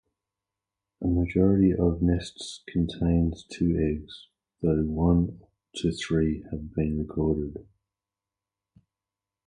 A 1.03 1.07
majority 1.07 1.75
of 1.75 2.01
nests 2.01 2.63
contains 2.67 3.43
two 3.45 3.77
eggs, 3.77 4.29
though 4.63 4.81
one 4.81 5.41
to 5.75 5.91
three 5.91 6.43
have 6.49 6.73
been 6.73 6.97
recorded. 6.97 7.67